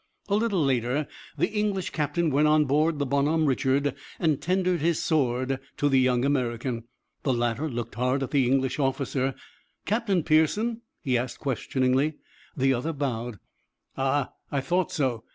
[0.29, 1.07] A little later
[1.37, 5.89] the English captain went on board the Bon Homme Richard and tendered his sword to
[5.89, 6.85] the young American.
[7.21, 9.35] The latter looked hard at the English officer.
[9.85, 12.15] "Captain Pearson?" he asked questioningly.
[12.57, 13.37] The other bowed.
[13.95, 15.23] "Ah, I thought so.